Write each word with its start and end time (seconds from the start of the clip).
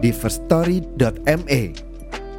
di 0.00 0.10
firststory.me. 0.10 1.62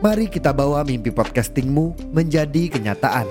Mari 0.02 0.26
kita 0.34 0.50
bawa 0.50 0.82
mimpi 0.82 1.14
podcastingmu 1.14 2.10
menjadi 2.10 2.74
kenyataan. 2.74 3.30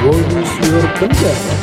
Bonus 0.00 0.50
Your 0.64 0.86
Pendapat 0.96 1.60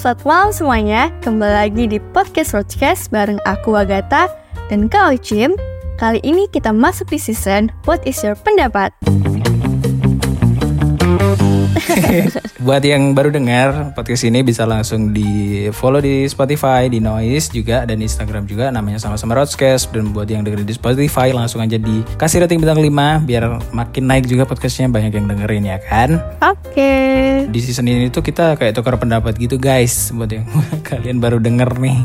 selamat 0.00 0.24
malam 0.24 0.48
semuanya. 0.48 1.02
Kembali 1.20 1.54
lagi 1.60 1.84
di 1.84 2.00
podcast 2.00 2.56
Roadcast 2.56 3.12
bareng 3.12 3.36
aku 3.44 3.76
Agatha 3.76 4.32
dan 4.72 4.88
Kak 4.88 5.20
Ocim. 5.20 5.52
Kali 6.00 6.24
ini 6.24 6.48
kita 6.48 6.72
masuk 6.72 7.12
di 7.12 7.20
season 7.20 7.68
What 7.84 8.00
is 8.08 8.24
your 8.24 8.32
pendapat? 8.32 8.96
Buat 12.60 12.84
yang 12.84 13.16
baru 13.16 13.32
dengar 13.32 13.94
podcast 13.96 14.26
ini 14.26 14.42
bisa 14.42 14.68
langsung 14.68 15.10
di 15.10 15.24
follow 15.72 15.98
di 15.98 16.26
Spotify, 16.26 16.86
di 16.86 17.00
Noise 17.00 17.50
juga 17.50 17.88
dan 17.88 17.98
Instagram 17.98 18.44
juga 18.44 18.68
namanya 18.68 19.00
sama-sama 19.00 19.32
Roadcast 19.34 19.88
dan 19.90 20.12
buat 20.12 20.28
yang 20.28 20.44
dengerin 20.44 20.68
di 20.68 20.76
Spotify 20.76 21.32
langsung 21.32 21.62
aja 21.62 21.80
dikasih 21.80 22.44
rating 22.44 22.60
bintang 22.60 22.78
5 22.78 23.24
biar 23.24 23.44
makin 23.72 24.04
naik 24.04 24.28
juga 24.28 24.44
podcastnya 24.44 24.90
banyak 24.90 25.12
yang 25.14 25.26
dengerin 25.26 25.64
ya 25.66 25.78
kan. 25.80 26.20
Oke. 26.44 26.92
Di 27.48 27.58
season 27.58 27.88
ini 27.88 28.12
tuh 28.12 28.20
kita 28.20 28.54
kayak 28.54 28.76
tukar 28.76 28.94
pendapat 28.96 29.34
gitu 29.34 29.56
guys 29.56 30.12
buat 30.12 30.28
yang 30.28 30.44
kalian 30.88 31.18
baru 31.18 31.40
denger 31.40 31.80
nih. 31.80 31.98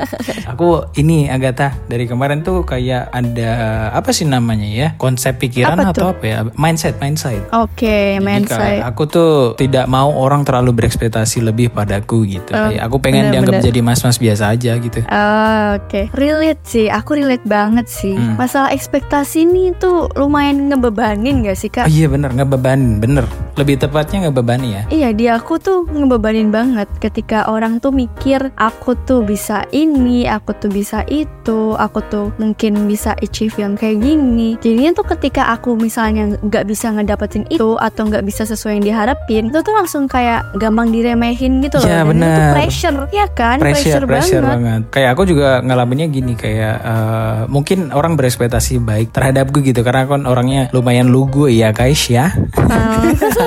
Aku 0.52 0.84
ini 0.94 1.32
Agatha 1.32 1.72
dari 1.88 2.04
kemarin 2.04 2.44
tuh 2.44 2.62
kayak 2.62 3.08
ada 3.08 3.50
apa 3.90 4.12
sih 4.12 4.28
namanya 4.28 4.68
ya 4.68 4.88
konsep 5.00 5.40
pikiran 5.40 5.80
Apa 5.80 5.90
atau 5.90 6.02
tuh? 6.02 6.08
apa 6.12 6.24
ya 6.24 6.38
mindset 6.54 7.00
mindset. 7.00 7.40
Oke, 7.56 8.20
Jadi 8.20 8.22
mindset. 8.22 8.60
kayak 8.60 8.84
aku 9.04 9.12
tuh 9.12 9.32
tidak 9.60 9.84
mau 9.84 10.08
orang 10.16 10.48
terlalu 10.48 10.80
berekspektasi 10.80 11.44
lebih 11.44 11.68
padaku 11.68 12.24
gitu. 12.24 12.56
Oh, 12.56 12.72
aku 12.72 12.96
pengen 12.96 13.28
bener-bener. 13.28 13.60
dianggap 13.60 13.68
jadi 13.68 13.80
mas-mas 13.84 14.16
biasa 14.16 14.56
aja 14.56 14.72
gitu. 14.80 15.04
Oh, 15.04 15.76
Oke, 15.76 16.08
relate 16.16 16.62
sih. 16.64 16.86
Aku 16.88 17.12
relate 17.12 17.44
banget 17.44 17.84
sih. 17.84 18.16
Hmm. 18.16 18.40
Masalah 18.40 18.72
ekspektasi 18.72 19.44
ini 19.44 19.76
tuh 19.76 20.08
lumayan 20.16 20.72
ngebebanin 20.72 21.44
gak 21.44 21.58
sih 21.60 21.68
Oh 21.68 21.84
kak? 21.84 21.92
iya 21.92 22.08
bener 22.08 22.32
ngebebanin 22.32 22.96
bener. 22.96 23.28
Lebih 23.54 23.86
tepatnya 23.86 24.28
ngebebani 24.28 24.68
ya. 24.74 24.82
Iya, 24.90 25.08
di 25.14 25.26
aku 25.30 25.62
tuh 25.62 25.86
ngebebanin 25.86 26.50
banget 26.50 26.90
ketika 26.98 27.46
orang 27.46 27.78
tuh 27.78 27.94
mikir 27.94 28.50
aku 28.58 28.98
tuh 29.06 29.22
bisa 29.22 29.62
ini, 29.70 30.26
aku 30.26 30.54
tuh 30.58 30.70
bisa 30.70 31.06
itu, 31.06 31.78
aku 31.78 32.02
tuh 32.10 32.26
mungkin 32.42 32.90
bisa 32.90 33.14
achieve 33.22 33.54
yang 33.58 33.78
kayak 33.78 34.02
gini. 34.02 34.58
Jadinya 34.58 34.98
tuh 34.98 35.06
ketika 35.14 35.54
aku 35.54 35.78
misalnya 35.78 36.34
nggak 36.42 36.64
bisa 36.66 36.90
ngedapetin 36.90 37.46
itu 37.46 37.78
atau 37.78 38.10
nggak 38.10 38.26
bisa 38.26 38.42
sesuai 38.42 38.82
yang 38.82 38.84
diharapin, 38.90 39.54
itu 39.54 39.58
tuh 39.62 39.74
langsung 39.74 40.10
kayak 40.10 40.50
gampang 40.58 40.90
diremehin 40.90 41.62
gitu 41.62 41.78
loh. 41.78 41.86
Iya, 41.86 42.02
bener. 42.02 42.58
pressure, 42.58 42.96
ya 43.14 43.26
kan? 43.30 43.62
pressure, 43.62 44.02
pressure 44.02 44.42
banget. 44.42 44.58
banget. 44.58 44.82
Kayak 44.90 45.10
aku 45.14 45.22
juga 45.30 45.62
ngalaminnya 45.62 46.06
gini 46.10 46.34
kayak 46.34 46.76
eh, 46.82 47.40
mungkin 47.46 47.94
orang 47.94 48.18
berekspektasi 48.18 48.82
baik 48.82 49.14
terhadap 49.14 49.54
gue 49.54 49.62
gitu 49.62 49.86
karena 49.86 50.10
kan 50.10 50.26
orangnya 50.26 50.66
lumayan 50.74 51.08
lugu 51.08 51.46
ya 51.46 51.70
guys 51.70 52.10
ya. 52.10 52.34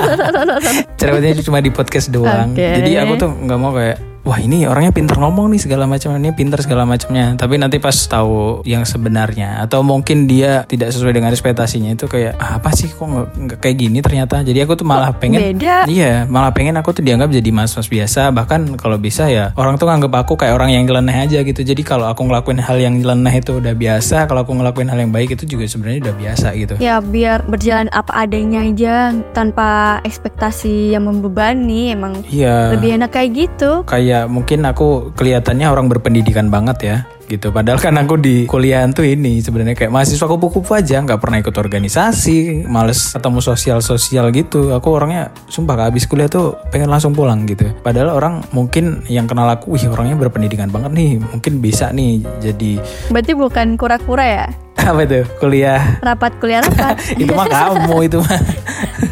Cerewetnya 0.97 1.43
cuma 1.43 1.59
di 1.59 1.71
podcast 1.73 2.07
doang. 2.09 2.53
Oke. 2.53 2.63
Jadi 2.63 2.91
aku 2.97 3.13
tuh 3.19 3.31
nggak 3.33 3.59
mau 3.59 3.71
kayak 3.75 4.06
wah 4.27 4.37
ini 4.37 4.67
orangnya 4.67 4.91
pinter 4.91 5.15
ngomong 5.15 5.55
nih 5.55 5.61
segala 5.63 5.87
macam 5.87 6.11
ini 6.13 6.35
pinter 6.35 6.59
segala 6.59 6.83
macamnya. 6.83 7.39
Tapi 7.39 7.55
nanti 7.55 7.79
pas 7.79 7.95
tahu 7.95 8.59
yang 8.67 8.83
sebenarnya 8.83 9.63
atau 9.63 9.79
mungkin 9.81 10.27
dia 10.27 10.67
tidak 10.67 10.91
sesuai 10.91 11.15
dengan 11.15 11.31
ekspektasinya 11.31 11.95
itu 11.95 12.05
kayak 12.05 12.35
"Ah, 12.35 12.59
apa 12.59 12.75
sih 12.75 12.91
kok 12.91 13.07
nggak 13.07 13.63
kayak 13.63 13.77
gini 13.79 14.03
ternyata. 14.03 14.43
Jadi 14.43 14.59
aku 14.59 14.75
tuh 14.75 14.83
malah 14.83 15.15
pengen 15.15 15.39
beda. 15.55 15.87
Iya, 15.87 16.27
malah 16.27 16.51
pengen 16.51 16.75
aku 16.75 16.91
tuh 16.91 17.01
dianggap 17.01 17.31
jadi 17.31 17.49
mas-mas 17.49 17.87
biasa. 17.87 18.35
Bahkan 18.35 18.75
kalau 18.75 18.99
bisa 18.99 19.31
ya 19.31 19.55
orang 19.55 19.79
tuh 19.79 19.87
nganggap 19.87 20.27
aku 20.27 20.35
kayak 20.35 20.53
orang 20.53 20.75
yang 20.75 20.83
nyeleneh 20.83 21.23
aja 21.23 21.39
gitu. 21.41 21.63
Jadi 21.63 21.79
kalau 21.81 22.11
aku 22.11 22.27
ngelakuin 22.27 22.59
hal 22.59 22.75
yang 22.75 22.99
nyeleneh 22.99 23.39
itu 23.39 23.63
udah 23.63 23.71
biasa. 23.71 24.27
Kalau 24.27 24.43
aku 24.43 24.51
ngelakuin 24.51 24.91
hal 24.91 24.99
yang 24.99 25.13
baik 25.13 25.31
itu 25.33 25.47
juga 25.47 25.63
sebenarnya 25.63 26.11
udah 26.11 26.15
biasa 26.17 26.47
gitu. 26.59 26.73
Ya 26.81 26.99
biar 26.99 27.47
berjalan 27.47 27.87
apa 27.93 28.11
adanya 28.17 28.59
aja 28.59 28.95
tanpa 29.31 30.01
ekspektasi 30.03 30.91
yang 30.91 31.05
membebani 31.05 31.93
emang 31.93 32.25
Iya. 32.27 32.73
lebih 32.73 32.97
enak 32.97 33.13
kayak 33.13 33.29
gitu. 33.37 33.71
Kayak 33.85 34.16
mungkin 34.25 34.65
aku 34.65 35.13
kelihatannya 35.13 35.69
orang 35.69 35.85
berpendidikan 35.85 36.49
banget 36.49 36.77
ya 36.81 36.97
gitu. 37.27 37.51
Padahal 37.51 37.77
kan 37.77 37.93
aku 37.99 38.15
di 38.17 38.47
kuliah 38.47 38.87
tuh 38.89 39.03
ini 39.03 39.43
sebenarnya 39.43 39.75
kayak 39.75 39.91
mahasiswa 39.91 40.25
kupu-kupu 40.25 40.73
aja, 40.73 41.03
nggak 41.03 41.19
pernah 41.19 41.37
ikut 41.43 41.53
organisasi, 41.53 42.65
males 42.65 43.13
ketemu 43.13 43.39
sosial-sosial 43.43 44.31
gitu. 44.31 44.71
Aku 44.73 44.95
orangnya 44.95 45.29
sumpah 45.51 45.91
habis 45.91 46.07
kuliah 46.07 46.31
tuh 46.31 46.55
pengen 46.71 46.89
langsung 46.89 47.11
pulang 47.11 47.43
gitu. 47.45 47.67
Padahal 47.83 48.15
orang 48.15 48.47
mungkin 48.55 49.03
yang 49.11 49.27
kenal 49.27 49.45
aku, 49.51 49.75
wih 49.75 49.85
orangnya 49.91 50.15
berpendidikan 50.17 50.71
banget 50.71 50.95
nih, 50.95 51.19
mungkin 51.19 51.59
bisa 51.59 51.91
nih 51.91 52.23
jadi 52.39 52.79
Berarti 53.11 53.35
bukan 53.35 53.75
kura-kura 53.75 54.25
ya? 54.25 54.47
apa 54.89 55.01
tuh 55.09 55.23
kuliah. 55.41 55.97
Rapat 55.99 56.31
kuliah 56.37 56.61
rapat. 56.61 56.95
itu 57.21 57.31
mah 57.33 57.47
kamu 57.49 57.95
itu 58.07 58.17
mah. 58.21 58.39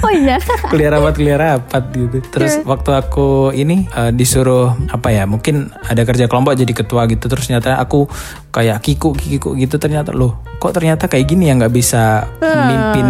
Oh 0.05 0.11
iya. 0.13 0.37
kuliah 0.69 0.89
rapat 0.93 1.13
kuliah 1.17 1.37
rapat 1.37 1.83
gitu. 1.93 2.17
Terus 2.29 2.61
waktu 2.63 2.91
aku 2.93 3.49
ini 3.51 3.89
eh, 3.89 4.11
disuruh 4.13 4.77
apa 4.93 5.09
ya 5.09 5.25
mungkin 5.25 5.73
ada 5.85 6.05
kerja 6.05 6.29
kelompok 6.29 6.53
jadi 6.53 6.73
ketua 6.73 7.09
gitu. 7.09 7.25
Terus 7.25 7.49
ternyata 7.49 7.81
aku 7.81 8.05
kayak 8.53 8.85
kiku 8.85 9.17
kiku 9.17 9.57
gitu. 9.57 9.81
Ternyata 9.81 10.13
loh 10.13 10.45
kok 10.61 10.71
ternyata 10.71 11.09
kayak 11.09 11.25
gini 11.25 11.51
ya 11.51 11.57
nggak 11.57 11.73
bisa 11.73 12.29
memimpin 12.39 13.07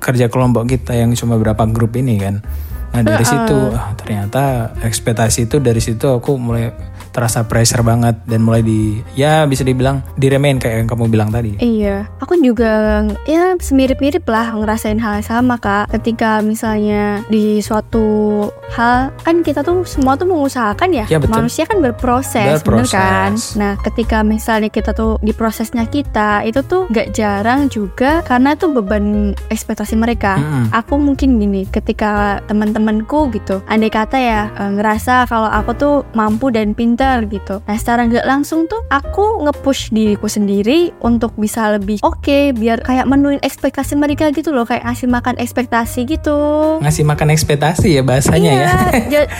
kerja 0.00 0.26
kelompok 0.32 0.66
kita 0.66 0.96
yang 0.96 1.12
cuma 1.12 1.36
berapa 1.36 1.68
grup 1.68 1.94
ini 2.00 2.16
kan? 2.18 2.40
Nah 2.88 3.04
dari 3.04 3.24
situ 3.24 3.56
ah, 3.76 3.92
ternyata 3.94 4.72
ekspektasi 4.80 5.44
itu 5.44 5.60
dari 5.60 5.78
situ 5.78 6.08
aku 6.08 6.40
mulai 6.40 6.72
terasa 7.18 7.42
pressure 7.42 7.82
banget 7.82 8.14
dan 8.30 8.46
mulai 8.46 8.62
di 8.62 9.02
ya 9.18 9.42
bisa 9.42 9.66
dibilang 9.66 9.98
diremehin 10.14 10.62
kayak 10.62 10.86
yang 10.86 10.88
kamu 10.88 11.10
bilang 11.10 11.30
tadi 11.34 11.58
Iya, 11.58 12.06
aku 12.22 12.38
juga 12.38 13.02
ya 13.26 13.58
semirip-mirip 13.58 14.22
lah 14.22 14.54
ngerasain 14.54 15.02
hal 15.02 15.18
yang 15.18 15.26
sama 15.26 15.58
kak. 15.58 15.90
Ketika 15.90 16.38
misalnya 16.38 17.26
di 17.26 17.58
suatu 17.58 18.46
hal 18.70 19.10
kan 19.24 19.42
kita 19.42 19.66
tuh 19.66 19.82
semua 19.82 20.14
tuh 20.14 20.28
mengusahakan 20.28 20.94
ya. 20.94 21.04
Ya, 21.10 21.18
betul. 21.18 21.34
Manusia 21.34 21.64
kan 21.66 21.82
berproses, 21.82 22.60
bener 22.62 22.84
Berproses. 22.84 22.92
kan? 22.94 23.32
Nah, 23.56 23.72
ketika 23.82 24.22
misalnya 24.22 24.68
kita 24.68 24.92
tuh 24.94 25.16
di 25.18 25.32
prosesnya 25.34 25.88
kita 25.88 26.44
itu 26.44 26.60
tuh 26.62 26.86
gak 26.92 27.16
jarang 27.16 27.66
juga 27.72 28.20
karena 28.22 28.54
tuh 28.54 28.70
beban 28.76 29.32
ekspektasi 29.48 29.96
mereka. 29.96 30.36
Mm-mm. 30.38 30.70
Aku 30.76 31.00
mungkin 31.00 31.40
gini, 31.40 31.64
ketika 31.66 32.38
teman-temanku 32.46 33.32
gitu, 33.32 33.64
andai 33.66 33.90
kata 33.90 34.16
ya 34.20 34.42
eh, 34.52 34.70
ngerasa 34.76 35.26
kalau 35.26 35.48
aku 35.48 35.70
tuh 35.74 35.94
mampu 36.12 36.52
dan 36.52 36.76
pintar 36.76 37.07
gitu. 37.24 37.60
Nah, 37.60 37.76
secara 37.76 38.04
nggak 38.04 38.24
langsung 38.24 38.64
tuh 38.64 38.80
aku 38.88 39.42
nge-push 39.42 39.90
diriku 39.90 40.26
sendiri 40.26 40.92
untuk 41.00 41.32
bisa 41.34 41.70
lebih 41.70 42.00
oke, 42.00 42.52
biar 42.52 42.80
kayak 42.80 43.04
menuin 43.04 43.40
ekspektasi 43.40 43.94
mereka 43.94 44.28
gitu 44.30 44.50
loh, 44.50 44.62
kayak 44.62 44.84
ngasih 44.84 45.06
makan 45.06 45.34
ekspektasi 45.36 46.04
gitu. 46.04 46.36
ngasih 46.78 47.04
makan 47.04 47.28
ekspektasi 47.30 47.88
ya 47.90 48.02
bahasanya 48.02 48.50
ya 48.50 48.56
Iya, 48.58 48.74
ja- 49.14 49.30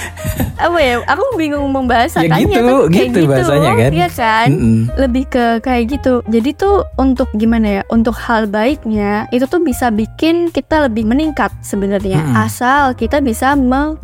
apa 0.58 0.78
ya? 0.78 0.94
Aku 1.06 1.22
bingung 1.34 1.68
membahasakannya. 1.68 2.26
Ya 2.28 2.38
gitu, 2.40 2.56
tapi 2.58 2.90
kayak 2.90 3.08
gitu 3.08 3.20
bahasanya 3.26 3.72
kan. 3.74 3.90
Iya 3.92 4.08
kan? 4.10 4.48
Mm-mm. 4.50 4.78
lebih 4.96 5.24
ke 5.28 5.46
kayak 5.60 5.84
gitu. 5.90 6.14
Jadi 6.26 6.50
tuh 6.54 6.76
untuk 6.96 7.28
gimana 7.34 7.80
ya? 7.80 7.82
Untuk 7.88 8.16
hal 8.16 8.46
baiknya 8.46 9.28
itu 9.28 9.44
tuh 9.44 9.60
bisa 9.60 9.88
bikin 9.88 10.48
kita 10.48 10.86
lebih 10.86 11.04
meningkat 11.04 11.52
sebenarnya. 11.60 12.20
Asal 12.34 12.94
kita 12.94 13.18
bisa 13.18 13.54
me 13.54 13.94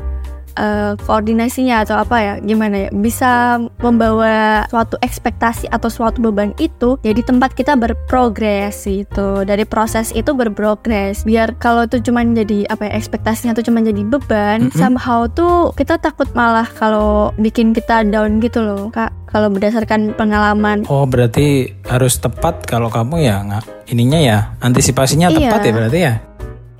eh, 0.55 0.93
koordinasinya 1.01 1.83
atau 1.83 1.97
apa 1.97 2.17
ya 2.19 2.35
gimana 2.39 2.87
ya 2.87 2.91
bisa 2.91 3.59
membawa 3.79 4.65
suatu 4.69 4.97
ekspektasi 5.01 5.69
atau 5.69 5.89
suatu 5.89 6.19
beban 6.21 6.55
itu 6.59 6.97
jadi 7.01 7.21
tempat 7.21 7.53
kita 7.53 7.75
berprogres 7.75 8.87
gitu 8.87 9.43
dari 9.43 9.65
proses 9.65 10.11
itu 10.11 10.33
berprogres 10.33 11.23
biar 11.23 11.59
kalau 11.59 11.85
itu 11.85 12.01
cuma 12.01 12.23
jadi 12.23 12.67
apa 12.67 12.89
ya 12.89 12.93
ekspektasinya 12.97 13.53
tuh 13.53 13.67
cuma 13.67 13.81
jadi 13.81 14.03
beban 14.03 14.69
Mm-mm. 14.69 14.79
somehow 14.79 15.27
tuh 15.27 15.75
kita 15.75 15.99
takut 15.99 16.31
malah 16.33 16.67
kalau 16.67 17.35
bikin 17.37 17.75
kita 17.75 18.07
down 18.07 18.39
gitu 18.39 18.63
loh 18.63 18.89
kak 18.89 19.11
kalau 19.29 19.51
berdasarkan 19.51 20.15
pengalaman 20.15 20.87
Oh 20.87 21.03
berarti 21.05 21.67
harus 21.91 22.23
tepat 22.23 22.63
kalau 22.65 22.87
kamu 22.87 23.27
ya 23.27 23.43
nggak 23.43 23.65
ininya 23.91 24.21
ya 24.21 24.39
antisipasinya 24.63 25.29
Iya. 25.29 25.51
tepat 25.51 25.61
ya 25.65 25.73
berarti 25.75 25.99
ya. 26.01 26.15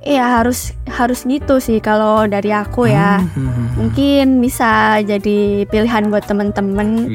Iya 0.05 0.39
harus 0.39 0.71
harus 0.85 1.25
gitu 1.25 1.57
sih 1.57 1.81
kalau 1.81 2.29
dari 2.29 2.53
aku 2.53 2.85
ya 2.87 3.17
Hmm, 3.19 3.27
hmm, 3.33 3.49
hmm. 3.49 3.67
mungkin 3.75 4.25
bisa 4.39 5.01
jadi 5.01 5.65
pilihan 5.65 6.13
buat 6.13 6.23
temen-temen 6.23 7.09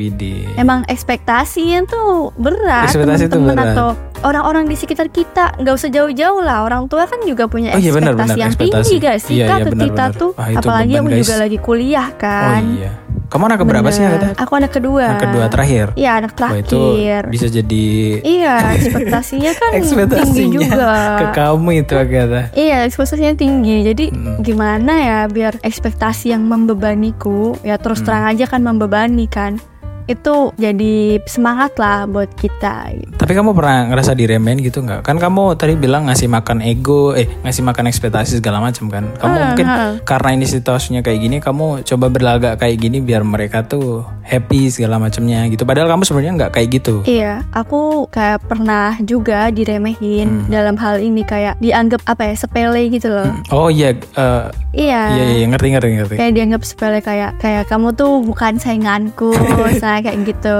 emang 0.58 0.82
ekspektasinya 0.90 1.87
tuh 1.87 2.34
berat 2.34 2.90
Ekspektasi 2.90 3.31
tuh 3.31 3.38
temen-temen 3.38 3.56
berat. 3.56 3.75
atau 3.78 3.88
orang-orang 4.22 4.64
di 4.64 4.75
sekitar 4.75 5.08
kita 5.08 5.56
nggak 5.56 5.75
usah 5.75 5.88
jauh-jauh 5.88 6.40
lah 6.40 6.62
orang 6.62 6.84
tua 6.87 7.05
kan 7.05 7.20
juga 7.22 7.46
punya 7.46 7.72
Oh 7.72 7.78
iya, 7.78 7.90
benar, 7.90 8.12
ekspektasi 8.12 8.28
benar, 8.28 8.37
yang 8.38 8.50
ekspektasi. 8.50 8.84
tinggi 8.87 8.96
gak 9.00 9.19
sih 9.19 9.34
Iya, 9.34 9.46
kak 9.46 9.50
iya, 9.50 9.64
ke 9.64 9.70
benar, 9.70 9.84
kita 9.87 10.05
benar. 10.06 10.20
tuh 10.20 10.31
Wah, 10.32 10.46
itu 10.46 10.58
apalagi 10.58 10.90
beban, 10.90 11.00
aku 11.00 11.08
guys. 11.08 11.20
juga 11.20 11.34
lagi 11.37 11.58
kuliah 11.58 12.08
Oh 12.08 12.17
kan 12.17 12.62
iya. 12.75 12.93
Kamu 13.31 13.46
anak 13.46 13.62
keberapa 13.62 13.88
sih 13.88 14.02
kata? 14.02 14.28
aku 14.34 14.52
anak 14.52 14.72
kedua 14.72 15.05
Anak 15.08 15.22
kedua 15.25 15.44
terakhir. 15.46 15.87
iya 15.94 16.19
anak 16.19 16.32
Wah 16.34 16.50
itu 16.52 16.67
terakhir 16.75 17.22
bisa 17.31 17.46
jadi 17.49 17.87
iya 18.20 18.55
ekspektasinya 18.76 19.52
kan 19.55 19.70
tinggi 19.70 19.81
ekspektasinya 19.81 20.50
juga 20.50 20.90
ke 21.14 21.26
kamu 21.32 21.69
itu 21.78 21.94
Agatha. 21.94 22.43
Iya, 22.52 22.78
ekspektasinya 22.84 23.34
tinggi. 23.34 23.76
Jadi 23.84 24.05
Mm. 24.11 24.43
gimana 24.43 24.93
ya 24.99 25.19
biar 25.26 25.62
ekspektasi 25.62 26.34
yang 26.34 26.43
membebaniku 26.43 27.55
ya 27.62 27.78
terus 27.78 28.02
Mm. 28.02 28.05
terang 28.05 28.25
aja 28.26 28.44
kan 28.46 28.61
membebani 28.61 29.26
kan. 29.26 29.62
Itu 30.10 30.50
jadi 30.58 31.22
semangat 31.22 31.78
lah 31.78 32.10
buat 32.10 32.34
kita. 32.34 32.90
gitu. 32.98 33.14
Tapi 33.14 33.32
kamu 33.32 33.54
pernah 33.54 33.86
ngerasa 33.94 34.18
diremehin 34.18 34.58
gitu 34.58 34.82
nggak? 34.82 35.06
Kan 35.06 35.22
kamu 35.22 35.54
tadi 35.54 35.78
bilang 35.78 36.10
ngasih 36.10 36.26
makan 36.26 36.66
ego, 36.66 37.14
eh 37.14 37.30
ngasih 37.46 37.62
makan 37.62 37.86
ekspektasi 37.86 38.42
segala 38.42 38.58
macam 38.58 38.90
kan? 38.90 39.06
Kamu 39.14 39.30
Hmm, 39.30 39.46
mungkin 39.54 39.66
hmm. 39.70 39.94
karena 40.02 40.30
ini 40.34 40.46
situasinya 40.50 41.00
kayak 41.06 41.20
gini, 41.22 41.36
kamu 41.38 41.86
coba 41.86 42.06
berlagak 42.10 42.58
kayak 42.58 42.76
gini 42.82 42.98
biar 42.98 43.22
mereka 43.22 43.62
tuh 43.62 44.02
happy 44.31 44.71
segala 44.71 44.97
macamnya 44.97 45.43
gitu. 45.47 45.67
Padahal 45.67 45.91
kamu 45.91 46.03
sebenarnya 46.03 46.32
nggak 46.38 46.53
kayak 46.55 46.69
gitu. 46.73 46.94
Iya, 47.03 47.43
aku 47.50 48.06
kayak 48.06 48.47
pernah 48.47 48.94
juga 49.00 49.50
diremehin 49.50 50.47
Hmm. 50.47 50.47
dalam 50.47 50.79
hal 50.79 50.99
ini 50.99 51.21
kayak 51.23 51.59
dianggap 51.59 52.06
apa 52.06 52.31
ya 52.31 52.35
sepele 52.38 52.87
gitu 52.88 53.11
loh. 53.11 53.27
Oh 53.50 53.67
iya, 53.67 53.91
eh, 53.93 54.44
Iya. 54.71 55.03
iya 55.11 55.25
iya 55.35 55.47
ngerti 55.47 55.67
ngerti 55.69 55.88
ngerti. 55.93 56.15
Kayak 56.15 56.32
dianggap 56.32 56.62
sepele 56.62 56.99
kayak 57.00 57.31
kayak 57.37 57.67
kamu 57.67 57.91
tuh 57.93 58.23
bukan 58.23 58.55
sainganku, 58.56 59.35
misalnya 59.67 60.06
kayak 60.06 60.19
gitu. 60.25 60.59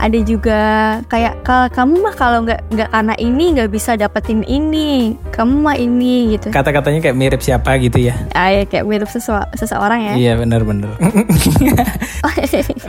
Ada 0.00 0.18
juga 0.24 0.60
kayak 1.06 1.44
kalau 1.44 1.68
kamu 1.68 1.94
mah 2.00 2.14
kalau 2.16 2.38
nggak 2.42 2.60
nggak 2.72 2.88
karena 2.88 3.14
ini 3.16 3.44
nggak 3.52 3.68
bisa 3.68 3.94
dapetin 3.94 4.40
ini, 4.42 5.12
kamu 5.28 5.54
mah 5.60 5.76
ini 5.76 6.34
gitu. 6.34 6.48
Kata-katanya 6.48 7.04
kayak 7.04 7.16
mirip 7.16 7.40
siapa 7.40 7.76
gitu 7.76 8.00
ya? 8.00 8.16
Ah, 8.32 8.48
ya, 8.48 8.64
kayak 8.64 8.88
mirip 8.88 9.06
sesua- 9.06 9.52
seseorang 9.52 10.00
ya. 10.00 10.14
Iya 10.16 10.32
benar-benar. 10.36 10.96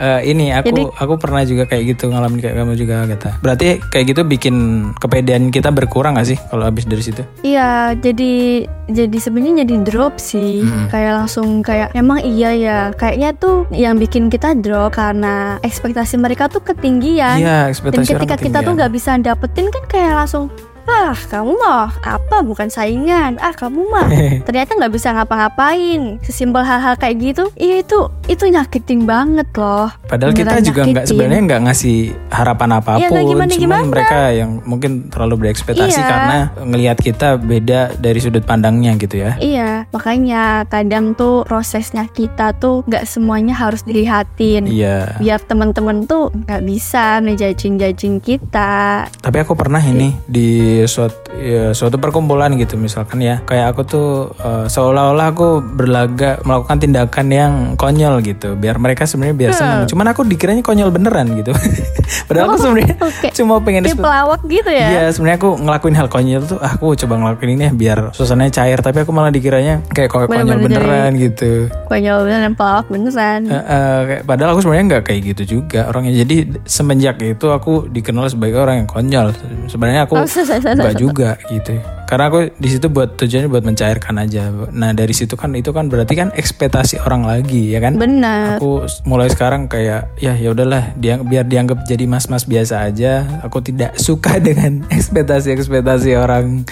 Eh, 0.02 0.20
ini 0.34 0.50
aku 0.50 0.66
Jadi- 0.72 0.88
aku 0.98 1.14
pernah 1.16 1.42
juga 1.46 1.64
kayak 1.64 1.94
gitu 1.94 2.10
ngalamin 2.10 2.42
kayak 2.42 2.56
kamu 2.58 2.74
juga 2.74 3.06
kata. 3.06 3.30
Berarti 3.38 3.78
kayak 3.86 4.06
gitu 4.10 4.22
bikin 4.26 4.56
kepedean 4.98 5.48
kita 5.48 5.70
berkurang 5.70 6.18
gak 6.18 6.26
sih 6.26 6.38
kalau 6.50 6.66
habis 6.66 6.84
dari 6.84 7.02
situ? 7.04 7.22
Iya, 7.40 7.94
jadi 7.94 8.66
jadi 8.90 9.16
sebenarnya 9.16 9.62
jadi 9.62 9.74
drop 9.86 10.18
sih. 10.18 10.66
Mm-mm. 10.66 10.90
Kayak 10.90 11.12
langsung 11.22 11.62
kayak 11.62 11.94
emang 11.94 12.18
iya 12.20 12.50
ya. 12.52 12.78
Kayaknya 12.92 13.30
tuh 13.36 13.56
yang 13.70 13.94
bikin 13.96 14.26
kita 14.26 14.58
drop 14.58 14.96
karena 14.96 15.62
ekspektasi 15.62 16.18
mereka 16.18 16.50
tuh 16.50 16.60
ketinggian. 16.60 17.01
Iya, 17.02 17.28
Dan 17.34 17.68
ekspektasi 17.68 18.14
ketika 18.14 18.14
orang 18.14 18.22
kita 18.22 18.30
tuh 18.30 18.46
ketinggian. 18.46 18.74
nggak 18.78 18.90
bisa 18.94 19.10
dapetin 19.18 19.66
kan 19.68 19.84
kayak 19.90 20.12
langsung 20.16 20.44
ah 20.84 21.14
kamu 21.28 21.52
mah 21.54 21.90
apa 22.02 22.42
bukan 22.42 22.66
saingan 22.66 23.38
ah 23.38 23.52
kamu 23.52 23.86
mah 23.86 24.08
ternyata 24.46 24.74
nggak 24.74 24.92
bisa 24.92 25.12
ngapa-ngapain 25.12 26.18
sesimpel 26.20 26.62
hal-hal 26.62 26.94
kayak 26.94 27.18
gitu 27.20 27.44
iya 27.54 27.80
itu 27.80 27.98
itu 28.26 28.44
nyakitin 28.46 29.04
banget 29.04 29.48
loh 29.54 29.90
Padahal 30.06 30.32
kita 30.32 30.58
Beneran 30.58 30.64
juga 30.64 30.82
nggak 30.84 31.04
sebenarnya 31.06 31.42
nggak 31.42 31.62
ngasih 31.64 31.98
harapan 32.28 32.70
apa 32.74 32.90
pun, 32.92 33.00
Iya, 33.00 33.08
nggak 33.08 33.22
cuman 33.22 33.30
gimana-gimana. 33.48 33.84
mereka 33.88 34.20
yang 34.30 34.50
mungkin 34.62 34.90
terlalu 35.08 35.34
berekspektasi 35.40 35.96
Iya. 35.96 36.06
karena 36.06 36.38
ngelihat 36.62 36.98
kita 37.00 37.28
beda 37.36 37.80
dari 37.96 38.18
sudut 38.20 38.44
pandangnya 38.44 38.92
gitu 38.96 39.16
ya. 39.18 39.36
Iya, 39.36 39.88
makanya 39.90 40.68
kadang 40.68 41.12
tuh 41.12 41.44
prosesnya 41.44 42.04
kita 42.06 42.52
tuh 42.54 42.84
nggak 42.84 43.08
semuanya 43.08 43.56
harus 43.56 43.80
dilihatin. 43.82 44.68
Iya. 44.68 45.16
Biar 45.16 45.40
temen-temen 45.40 46.04
tuh 46.04 46.28
nggak 46.44 46.62
bisa 46.62 47.20
ngejajing-jajing 47.24 48.20
kita. 48.20 49.08
Tapi 49.08 49.36
aku 49.40 49.56
pernah 49.56 49.80
ini 49.80 50.12
di 50.24 50.71
suatu, 50.86 51.21
ya, 51.34 51.72
suatu 51.72 51.96
perkumpulan 51.96 52.52
gitu 52.54 52.74
misalkan 52.74 53.18
ya, 53.18 53.40
kayak 53.42 53.72
aku 53.72 53.82
tuh 53.82 54.08
eh, 54.36 54.66
seolah-olah 54.66 55.26
aku 55.28 55.48
berlaga 55.60 56.38
melakukan 56.42 56.78
tindakan 56.78 57.26
yang 57.28 57.52
konyol 57.74 58.20
gitu, 58.20 58.54
biar 58.54 58.76
mereka 58.76 59.04
sebenarnya 59.04 59.36
biar 59.36 59.52
seneng. 59.52 59.80
Cuman 59.86 60.06
aku 60.08 60.22
dikiranya 60.22 60.60
konyol 60.60 60.88
beneran 60.88 61.32
gitu. 61.34 61.52
Padahal 62.26 62.50
aku 62.50 62.58
sebenarnya 62.60 62.94
Oke. 62.98 63.28
cuma 63.32 63.58
pengen 63.58 63.82
Kayak 63.84 63.98
pelawak 63.98 64.40
gitu 64.44 64.70
ya. 64.70 64.86
Iya 64.88 65.04
sebenarnya 65.10 65.38
aku 65.38 65.50
ngelakuin 65.58 65.94
hal 65.94 66.08
konyol 66.08 66.42
tuh 66.44 66.58
ah, 66.58 66.72
aku 66.72 66.92
coba 66.96 67.14
ngelakuin 67.18 67.50
ini 67.50 67.62
ya 67.62 67.72
biar 67.72 67.98
suasananya 68.12 68.52
cair 68.54 68.78
tapi 68.78 68.98
aku 69.00 69.10
malah 69.10 69.28
dikiranya 69.28 69.80
kayak 69.88 70.08
ko- 70.08 70.24
konyol 70.24 70.58
Bener-bener 70.58 70.80
beneran 70.80 71.10
gitu. 71.16 71.50
Konyol 71.86 72.18
beneran 72.22 72.52
pelawak 72.52 72.86
beneran. 72.88 73.40
Eh, 73.44 73.54
eh, 73.54 73.98
kayak- 74.06 74.24
padahal 74.24 74.50
aku 74.52 74.60
sebenarnya 74.62 74.86
nggak 74.90 75.04
kayak 75.04 75.20
gitu 75.30 75.42
juga 75.58 75.80
orangnya. 75.86 76.12
Jadi 76.16 76.36
semenjak 76.64 77.16
itu 77.18 77.46
aku 77.48 77.86
dikenal 77.86 78.28
sebagai 78.28 78.58
orang 78.58 78.84
yang 78.84 78.88
konyol. 78.88 79.26
Sebenarnya 79.66 80.06
aku 80.06 80.14
Oh, 80.14 80.24
nggak 80.26 80.94
se- 80.94 81.00
juga 81.00 81.21
gitu. 81.48 81.78
Karena 82.12 82.28
aku 82.28 82.52
di 82.60 82.68
situ 82.68 82.92
buat 82.92 83.16
tujuannya 83.16 83.48
buat 83.48 83.64
mencairkan 83.64 84.20
aja. 84.20 84.52
Nah 84.68 84.92
dari 84.92 85.16
situ 85.16 85.32
kan 85.32 85.56
itu 85.56 85.72
kan 85.72 85.88
berarti 85.88 86.12
kan 86.12 86.28
ekspektasi 86.36 87.00
orang 87.08 87.24
lagi 87.24 87.72
ya 87.72 87.80
kan. 87.80 87.96
Bener. 87.96 88.60
Aku 88.60 88.84
mulai 89.08 89.32
sekarang 89.32 89.64
kayak 89.64 90.12
ya 90.20 90.36
ya 90.36 90.52
udahlah 90.52 90.92
dia 91.00 91.16
biar 91.16 91.48
dianggap 91.48 91.88
jadi 91.88 92.04
mas-mas 92.04 92.44
biasa 92.44 92.84
aja. 92.84 93.24
Aku 93.40 93.64
tidak 93.64 93.96
suka 93.96 94.36
dengan 94.44 94.84
ekspektasi-ekspektasi 94.92 96.12
orang. 96.20 96.68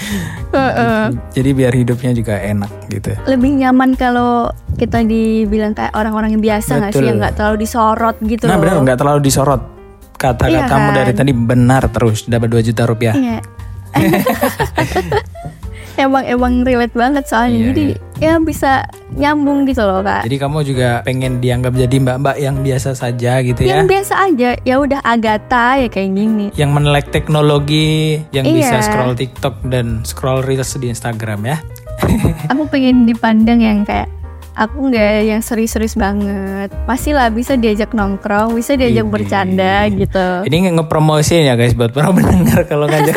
Heeh. 0.53 1.17
Jadi 1.33 1.51
biar 1.57 1.73
hidupnya 1.73 2.13
juga 2.13 2.37
enak 2.37 2.93
gitu. 2.93 3.17
Lebih 3.25 3.65
nyaman 3.65 3.97
kalau 3.97 4.53
kita 4.77 5.01
dibilang 5.01 5.73
kayak 5.73 5.97
orang-orang 5.97 6.37
yang 6.37 6.45
biasa 6.45 6.85
nggak 6.85 6.93
sih 6.93 7.07
yang 7.07 7.17
nggak 7.17 7.41
terlalu 7.41 7.65
disorot 7.65 8.17
gitu. 8.21 8.45
Nah 8.45 8.61
benar 8.61 8.77
nggak 8.85 8.99
terlalu 9.01 9.25
disorot. 9.25 9.63
Kata-katamu 10.21 10.53
Iya 10.53 10.69
kan? 10.69 10.93
dari 10.93 11.13
tadi 11.17 11.33
benar 11.33 11.89
terus 11.89 12.29
dapat 12.29 12.53
2 12.53 12.61
juta 12.61 12.85
rupiah. 12.85 13.17
Iya. 13.17 13.41
emang 15.97 16.25
emang 16.25 16.53
relate 16.63 16.95
banget 16.95 17.25
soalnya. 17.27 17.57
Iya, 17.57 17.67
Jadi 17.67 17.85
ya 18.19 18.33
bisa 18.37 18.71
nyambung 19.13 19.65
gitu 19.65 19.81
loh 19.81 20.01
kak. 20.01 20.25
Jadi 20.25 20.37
kamu 20.37 20.59
juga 20.63 20.89
pengen 21.03 21.39
dianggap 21.39 21.73
jadi 21.75 21.97
mbak-mbak 21.99 22.37
yang 22.37 22.57
biasa 22.59 22.95
saja 22.95 23.41
gitu 23.41 23.61
ya. 23.61 23.77
yang 23.77 23.85
biasa 23.85 24.15
aja 24.23 24.57
ya 24.57 24.75
udah 24.77 25.01
Agatha 25.03 25.77
ya 25.77 25.89
kayak 25.89 26.11
gini 26.11 26.47
Yang 26.55 26.71
menelek 26.71 27.07
teknologi, 27.11 28.21
yang 28.31 28.47
bisa 28.47 28.77
Iya. 28.77 28.85
scroll 28.87 29.13
TikTok 29.15 29.55
dan 29.67 30.01
scroll 30.03 30.41
reels 30.41 30.73
di 30.75 30.89
Instagram 30.89 31.41
ya. 31.45 31.57
aku 32.53 32.65
pengen 32.67 33.05
dipandang 33.05 33.61
yang 33.61 33.85
kayak 33.85 34.09
aku 34.53 34.89
nggak 34.89 35.25
yang 35.27 35.41
serius-serius 35.41 35.95
banget 35.95 36.73
masih 36.85 37.13
lah 37.13 37.29
bisa 37.29 37.55
diajak 37.55 37.93
nongkrong 37.93 38.53
bisa 38.53 38.73
diajak 38.73 39.05
Ini. 39.05 39.13
bercanda 39.13 39.75
gitu 39.87 40.27
Ini 40.45 40.73
ngepromosiin 40.75 41.45
ya 41.45 41.55
guys 41.55 41.73
buat 41.73 41.93
para 41.93 42.09
pendengar 42.17 42.65
kalau 42.65 42.85
ngajak 42.85 43.17